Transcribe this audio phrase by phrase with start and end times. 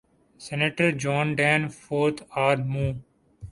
[0.39, 2.85] senator John Danforth R مو